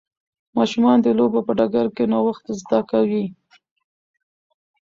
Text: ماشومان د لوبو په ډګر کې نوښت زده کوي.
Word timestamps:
ماشومان 0.57 0.97
د 1.01 1.07
لوبو 1.17 1.39
په 1.47 1.51
ډګر 1.57 1.87
کې 1.95 2.03
نوښت 2.11 2.45
زده 2.61 2.79
کوي. 2.91 3.25